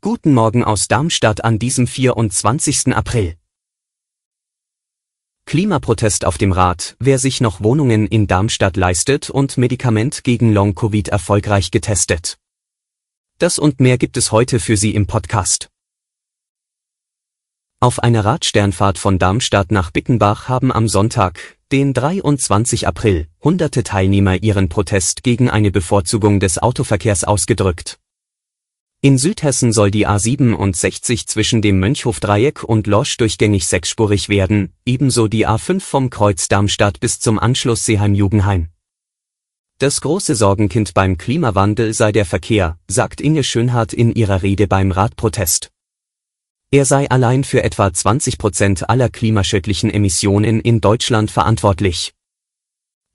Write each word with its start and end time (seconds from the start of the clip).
Guten 0.00 0.34
Morgen 0.34 0.62
aus 0.62 0.86
Darmstadt 0.86 1.42
an 1.42 1.58
diesem 1.58 1.88
24. 1.88 2.94
April. 2.94 3.36
Klimaprotest 5.46 6.24
auf 6.24 6.38
dem 6.38 6.52
Rad, 6.52 6.94
wer 7.00 7.18
sich 7.18 7.40
noch 7.40 7.60
Wohnungen 7.60 8.06
in 8.06 8.28
Darmstadt 8.28 8.76
leistet 8.76 9.30
und 9.30 9.56
Medikament 9.56 10.22
gegen 10.22 10.52
Long-Covid 10.52 11.08
erfolgreich 11.08 11.72
getestet. 11.72 12.38
Das 13.38 13.58
und 13.58 13.80
mehr 13.80 13.98
gibt 13.98 14.16
es 14.16 14.30
heute 14.30 14.60
für 14.60 14.76
Sie 14.76 14.94
im 14.94 15.08
Podcast. 15.08 15.68
Auf 17.80 17.98
einer 17.98 18.24
Radsternfahrt 18.24 18.98
von 18.98 19.18
Darmstadt 19.18 19.72
nach 19.72 19.90
Bickenbach 19.90 20.48
haben 20.48 20.70
am 20.70 20.86
Sonntag, 20.86 21.58
den 21.72 21.94
23. 21.94 22.86
April, 22.86 23.26
hunderte 23.42 23.82
Teilnehmer 23.82 24.40
ihren 24.40 24.68
Protest 24.68 25.24
gegen 25.24 25.50
eine 25.50 25.72
Bevorzugung 25.72 26.38
des 26.38 26.58
Autoverkehrs 26.58 27.24
ausgedrückt. 27.24 27.98
In 29.02 29.16
Südhessen 29.16 29.72
soll 29.72 29.90
die 29.90 30.06
A67 30.06 31.26
zwischen 31.26 31.62
dem 31.62 31.80
Mönchhof-Dreieck 31.80 32.62
und 32.62 32.86
Losch 32.86 33.16
durchgängig 33.16 33.66
sechsspurig 33.66 34.28
werden, 34.28 34.74
ebenso 34.84 35.26
die 35.26 35.48
A5 35.48 35.80
vom 35.80 36.10
Kreuz 36.10 36.48
Darmstadt 36.48 37.00
bis 37.00 37.18
zum 37.18 37.38
Anschluss 37.38 37.86
Seeheim-Jugendhain. 37.86 38.68
Das 39.78 40.02
große 40.02 40.34
Sorgenkind 40.34 40.92
beim 40.92 41.16
Klimawandel 41.16 41.94
sei 41.94 42.12
der 42.12 42.26
Verkehr, 42.26 42.78
sagt 42.88 43.22
Inge 43.22 43.42
Schönhardt 43.42 43.94
in 43.94 44.14
ihrer 44.14 44.42
Rede 44.42 44.66
beim 44.66 44.92
Radprotest. 44.92 45.70
Er 46.70 46.84
sei 46.84 47.08
allein 47.08 47.42
für 47.42 47.64
etwa 47.64 47.90
20 47.90 48.36
Prozent 48.36 48.90
aller 48.90 49.08
klimaschädlichen 49.08 49.88
Emissionen 49.88 50.60
in 50.60 50.82
Deutschland 50.82 51.30
verantwortlich. 51.30 52.12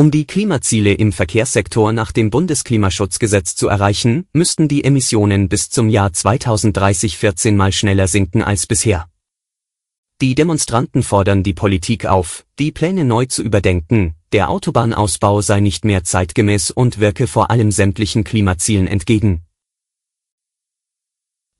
Um 0.00 0.10
die 0.10 0.26
Klimaziele 0.26 0.94
im 0.94 1.12
Verkehrssektor 1.12 1.92
nach 1.92 2.10
dem 2.10 2.30
Bundesklimaschutzgesetz 2.30 3.54
zu 3.54 3.68
erreichen, 3.68 4.26
müssten 4.32 4.66
die 4.66 4.82
Emissionen 4.82 5.50
bis 5.50 5.68
zum 5.68 5.90
Jahr 5.90 6.10
2030 6.10 7.18
14 7.18 7.54
mal 7.54 7.70
schneller 7.70 8.08
sinken 8.08 8.42
als 8.42 8.66
bisher. 8.66 9.10
Die 10.22 10.34
Demonstranten 10.34 11.02
fordern 11.02 11.42
die 11.42 11.52
Politik 11.52 12.06
auf, 12.06 12.46
die 12.58 12.72
Pläne 12.72 13.04
neu 13.04 13.26
zu 13.26 13.42
überdenken, 13.42 14.14
der 14.32 14.48
Autobahnausbau 14.48 15.42
sei 15.42 15.60
nicht 15.60 15.84
mehr 15.84 16.02
zeitgemäß 16.02 16.70
und 16.70 16.98
wirke 16.98 17.26
vor 17.26 17.50
allem 17.50 17.70
sämtlichen 17.70 18.24
Klimazielen 18.24 18.86
entgegen. 18.86 19.42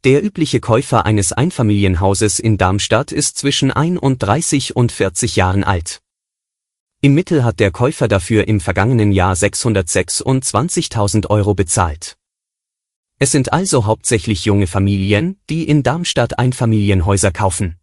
Der 0.04 0.24
übliche 0.24 0.60
Käufer 0.60 1.04
eines 1.04 1.32
Einfamilienhauses 1.32 2.38
in 2.38 2.56
Darmstadt 2.56 3.12
ist 3.12 3.36
zwischen 3.36 3.70
31 3.70 4.76
und 4.76 4.92
40 4.92 5.36
Jahren 5.36 5.62
alt. 5.62 6.00
Im 7.02 7.14
Mittel 7.14 7.44
hat 7.44 7.60
der 7.60 7.70
Käufer 7.70 8.08
dafür 8.08 8.46
im 8.46 8.60
vergangenen 8.60 9.10
Jahr 9.10 9.32
626.000 9.32 11.28
Euro 11.30 11.54
bezahlt. 11.54 12.18
Es 13.18 13.30
sind 13.30 13.54
also 13.54 13.86
hauptsächlich 13.86 14.44
junge 14.44 14.66
Familien, 14.66 15.40
die 15.48 15.66
in 15.66 15.82
Darmstadt 15.82 16.38
Einfamilienhäuser 16.38 17.30
kaufen. 17.30 17.76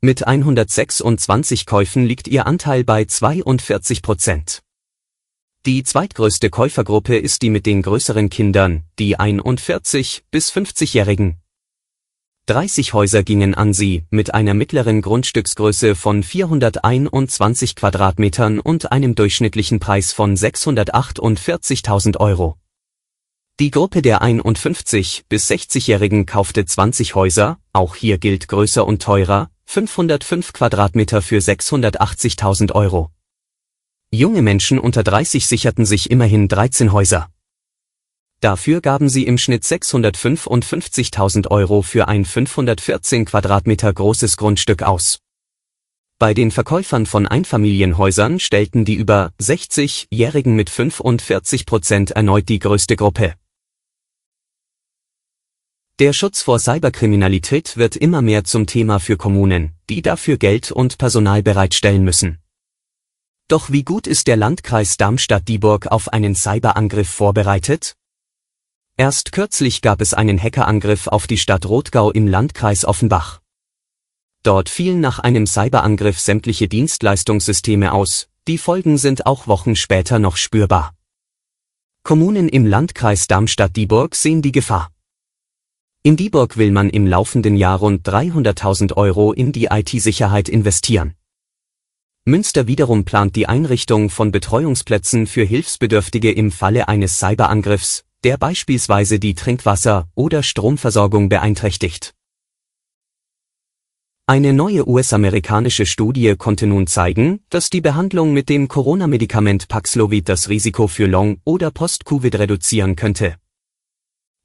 Mit 0.00 0.24
126 0.28 1.66
Käufen 1.66 2.06
liegt 2.06 2.28
ihr 2.28 2.46
Anteil 2.46 2.84
bei 2.84 3.04
42 3.04 4.00
Prozent. 4.00 4.62
Die 5.66 5.82
zweitgrößte 5.82 6.50
Käufergruppe 6.50 7.16
ist 7.16 7.42
die 7.42 7.50
mit 7.50 7.66
den 7.66 7.82
größeren 7.82 8.30
Kindern, 8.30 8.84
die 9.00 9.18
41 9.18 10.24
bis 10.30 10.52
50-Jährigen. 10.52 11.40
30 12.46 12.92
Häuser 12.92 13.22
gingen 13.22 13.54
an 13.54 13.72
sie, 13.72 14.04
mit 14.10 14.34
einer 14.34 14.52
mittleren 14.52 15.00
Grundstücksgröße 15.00 15.94
von 15.94 16.22
421 16.22 17.74
Quadratmetern 17.74 18.60
und 18.60 18.92
einem 18.92 19.14
durchschnittlichen 19.14 19.80
Preis 19.80 20.12
von 20.12 20.36
648.000 20.36 22.18
Euro. 22.18 22.58
Die 23.60 23.70
Gruppe 23.70 24.02
der 24.02 24.20
51 24.20 25.24
bis 25.26 25.50
60-Jährigen 25.50 26.26
kaufte 26.26 26.66
20 26.66 27.14
Häuser, 27.14 27.58
auch 27.72 27.96
hier 27.96 28.18
gilt 28.18 28.46
größer 28.48 28.86
und 28.86 29.00
teurer, 29.00 29.48
505 29.64 30.52
Quadratmeter 30.52 31.22
für 31.22 31.38
680.000 31.38 32.72
Euro. 32.72 33.10
Junge 34.10 34.42
Menschen 34.42 34.78
unter 34.78 35.02
30 35.02 35.46
sicherten 35.46 35.86
sich 35.86 36.10
immerhin 36.10 36.48
13 36.48 36.92
Häuser. 36.92 37.30
Dafür 38.44 38.82
gaben 38.82 39.08
sie 39.08 39.24
im 39.24 39.38
Schnitt 39.38 39.62
655.000 39.62 41.50
Euro 41.50 41.80
für 41.80 42.08
ein 42.08 42.26
514 42.26 43.24
Quadratmeter 43.24 43.90
großes 43.90 44.36
Grundstück 44.36 44.82
aus. 44.82 45.20
Bei 46.18 46.34
den 46.34 46.50
Verkäufern 46.50 47.06
von 47.06 47.26
Einfamilienhäusern 47.26 48.38
stellten 48.38 48.84
die 48.84 48.96
über 48.96 49.32
60-Jährigen 49.40 50.54
mit 50.54 50.68
45 50.68 51.64
Prozent 51.64 52.10
erneut 52.10 52.50
die 52.50 52.58
größte 52.58 52.96
Gruppe. 52.96 53.32
Der 55.98 56.12
Schutz 56.12 56.42
vor 56.42 56.58
Cyberkriminalität 56.58 57.78
wird 57.78 57.96
immer 57.96 58.20
mehr 58.20 58.44
zum 58.44 58.66
Thema 58.66 59.00
für 59.00 59.16
Kommunen, 59.16 59.72
die 59.88 60.02
dafür 60.02 60.36
Geld 60.36 60.70
und 60.70 60.98
Personal 60.98 61.42
bereitstellen 61.42 62.04
müssen. 62.04 62.40
Doch 63.48 63.72
wie 63.72 63.84
gut 63.84 64.06
ist 64.06 64.26
der 64.26 64.36
Landkreis 64.36 64.98
Darmstadt-Dieburg 64.98 65.86
auf 65.86 66.12
einen 66.12 66.34
Cyberangriff 66.34 67.08
vorbereitet? 67.08 67.96
Erst 68.96 69.32
kürzlich 69.32 69.82
gab 69.82 70.00
es 70.00 70.14
einen 70.14 70.40
Hackerangriff 70.40 71.08
auf 71.08 71.26
die 71.26 71.36
Stadt 71.36 71.66
Rothgau 71.66 72.12
im 72.12 72.28
Landkreis 72.28 72.84
Offenbach. 72.84 73.40
Dort 74.44 74.68
fielen 74.68 75.00
nach 75.00 75.18
einem 75.18 75.48
Cyberangriff 75.48 76.20
sämtliche 76.20 76.68
Dienstleistungssysteme 76.68 77.92
aus, 77.92 78.28
die 78.46 78.56
Folgen 78.56 78.96
sind 78.96 79.26
auch 79.26 79.48
Wochen 79.48 79.74
später 79.74 80.20
noch 80.20 80.36
spürbar. 80.36 80.94
Kommunen 82.04 82.48
im 82.48 82.66
Landkreis 82.66 83.26
Darmstadt-Dieburg 83.26 84.14
sehen 84.14 84.42
die 84.42 84.52
Gefahr. 84.52 84.92
In 86.04 86.16
Dieburg 86.16 86.56
will 86.56 86.70
man 86.70 86.88
im 86.88 87.08
laufenden 87.08 87.56
Jahr 87.56 87.78
rund 87.78 88.06
300.000 88.06 88.96
Euro 88.96 89.32
in 89.32 89.50
die 89.50 89.70
IT-Sicherheit 89.72 90.48
investieren. 90.48 91.14
Münster 92.26 92.68
wiederum 92.68 93.04
plant 93.04 93.34
die 93.34 93.48
Einrichtung 93.48 94.08
von 94.08 94.30
Betreuungsplätzen 94.30 95.26
für 95.26 95.42
Hilfsbedürftige 95.42 96.30
im 96.30 96.52
Falle 96.52 96.86
eines 96.86 97.18
Cyberangriffs, 97.18 98.04
der 98.24 98.38
beispielsweise 98.38 99.18
die 99.18 99.34
Trinkwasser- 99.34 100.08
oder 100.14 100.42
Stromversorgung 100.42 101.28
beeinträchtigt. 101.28 102.14
Eine 104.26 104.54
neue 104.54 104.88
US-amerikanische 104.88 105.84
Studie 105.84 106.34
konnte 106.36 106.66
nun 106.66 106.86
zeigen, 106.86 107.40
dass 107.50 107.68
die 107.68 107.82
Behandlung 107.82 108.32
mit 108.32 108.48
dem 108.48 108.68
Corona-Medikament 108.68 109.68
Paxlovid 109.68 110.30
das 110.30 110.48
Risiko 110.48 110.88
für 110.88 111.06
Long- 111.06 111.42
oder 111.44 111.70
Post-Covid 111.70 112.38
reduzieren 112.38 112.96
könnte. 112.96 113.36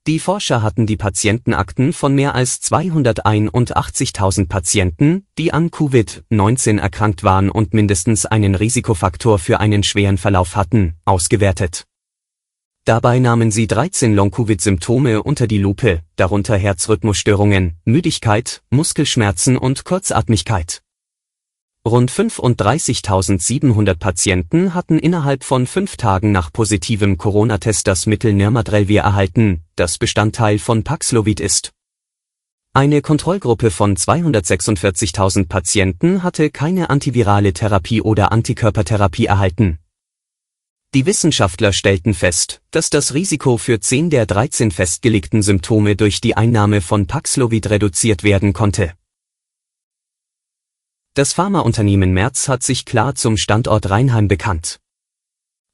Die 0.05 0.19
Forscher 0.19 0.61
hatten 0.61 0.85
die 0.85 0.97
Patientenakten 0.97 1.93
von 1.93 2.13
mehr 2.13 2.35
als 2.35 2.61
281.000 2.63 4.49
Patienten, 4.49 5.25
die 5.37 5.53
an 5.53 5.69
Covid-19 5.69 6.79
erkrankt 6.79 7.23
waren 7.23 7.49
und 7.49 7.73
mindestens 7.73 8.25
einen 8.25 8.55
Risikofaktor 8.55 9.39
für 9.39 9.61
einen 9.61 9.83
schweren 9.83 10.17
Verlauf 10.17 10.57
hatten, 10.57 10.95
ausgewertet. 11.05 11.88
Dabei 12.89 13.19
nahmen 13.19 13.51
sie 13.51 13.67
13 13.67 14.15
Long-Covid-Symptome 14.15 15.21
unter 15.21 15.45
die 15.45 15.59
Lupe, 15.59 16.01
darunter 16.15 16.57
Herzrhythmusstörungen, 16.57 17.77
Müdigkeit, 17.85 18.63
Muskelschmerzen 18.71 19.57
und 19.57 19.85
Kurzatmigkeit. 19.85 20.81
Rund 21.87 22.11
35.700 22.11 23.93
Patienten 23.93 24.73
hatten 24.73 24.97
innerhalb 24.97 25.43
von 25.43 25.67
fünf 25.67 25.97
Tagen 25.97 26.31
nach 26.31 26.51
positivem 26.51 27.19
Corona-Test 27.19 27.85
das 27.85 28.07
Mittel 28.07 28.33
Nirmatrelvir 28.33 29.03
erhalten, 29.03 29.61
das 29.75 29.99
Bestandteil 29.99 30.57
von 30.57 30.83
Paxlovid 30.83 31.41
ist. 31.41 31.73
Eine 32.73 33.03
Kontrollgruppe 33.03 33.69
von 33.69 33.97
246.000 33.97 35.47
Patienten 35.47 36.23
hatte 36.23 36.49
keine 36.49 36.89
antivirale 36.89 37.53
Therapie 37.53 38.01
oder 38.01 38.31
Antikörpertherapie 38.31 39.27
erhalten. 39.27 39.77
Die 40.95 41.05
Wissenschaftler 41.05 41.71
stellten 41.71 42.15
fest, 42.15 42.63
dass 42.71 42.89
das 42.89 43.13
Risiko 43.13 43.57
für 43.57 43.79
10 43.79 44.09
der 44.09 44.25
13 44.25 44.71
festgelegten 44.71 45.43
Symptome 45.43 45.95
durch 45.95 46.19
die 46.19 46.35
Einnahme 46.35 46.81
von 46.81 47.05
Paxlovid 47.05 47.69
reduziert 47.69 48.23
werden 48.23 48.53
konnte. 48.53 48.93
Das 51.13 51.33
Pharmaunternehmen 51.33 52.11
Merz 52.11 52.47
hat 52.47 52.63
sich 52.63 52.85
klar 52.85 53.13
zum 53.13 53.37
Standort 53.37 53.91
Rheinheim 53.91 54.27
bekannt. 54.27 54.79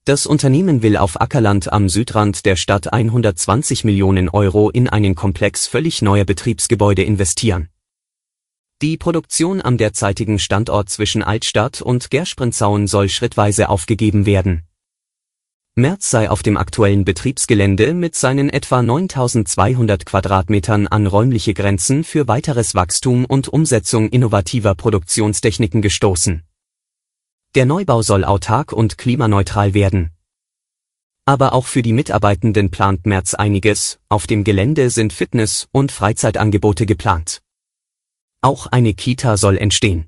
Das 0.04 0.26
Unternehmen 0.26 0.82
will 0.82 0.98
auf 0.98 1.22
Ackerland 1.22 1.72
am 1.72 1.88
Südrand 1.88 2.46
der 2.46 2.58
Stadt 2.58 2.92
120 2.92 3.86
Millionen 3.86 4.28
Euro 4.28 4.70
in 4.70 4.90
einen 4.90 5.16
Komplex 5.16 5.66
völlig 5.66 6.02
neuer 6.02 6.26
Betriebsgebäude 6.26 7.04
investieren. 7.04 7.70
Die 8.82 8.98
Produktion 8.98 9.62
am 9.62 9.78
derzeitigen 9.78 10.40
Standort 10.40 10.90
zwischen 10.90 11.24
Altstadt 11.24 11.82
und 11.82 12.12
Gersprenzaun 12.12 12.88
soll 12.88 13.08
schrittweise 13.08 13.70
aufgegeben 13.70 14.26
werden. 14.26 14.68
Merz 15.76 16.10
sei 16.10 16.30
auf 16.30 16.42
dem 16.42 16.58
aktuellen 16.58 17.06
Betriebsgelände 17.06 17.94
mit 17.94 18.16
seinen 18.16 18.50
etwa 18.50 18.82
9200 18.82 20.06
Quadratmetern 20.06 20.88
an 20.88 21.06
räumliche 21.06 21.54
Grenzen 21.54 22.04
für 22.04 22.28
weiteres 22.28 22.76
Wachstum 22.76 23.26
und 23.26 23.50
Umsetzung 23.50 24.10
innovativer 24.10 24.74
Produktionstechniken 24.76 25.82
gestoßen 25.82 26.44
der 27.56 27.66
Neubau 27.66 28.02
soll 28.02 28.26
autark 28.26 28.74
und 28.74 28.98
klimaneutral 28.98 29.74
werden. 29.74 30.12
Aber 31.24 31.54
auch 31.54 31.66
für 31.66 31.82
die 31.82 31.94
Mitarbeitenden 31.94 32.70
plant 32.70 33.06
Merz 33.06 33.34
einiges, 33.34 33.98
auf 34.10 34.28
dem 34.28 34.44
Gelände 34.44 34.90
sind 34.90 35.14
Fitness- 35.14 35.70
und 35.72 35.94
Freizeitangebote 35.94 36.86
geplant. 36.86 37.42
Auch 38.42 38.68
eine 38.68 38.94
Kita 38.94 39.38
soll 39.38 39.58
entstehen. 39.58 40.08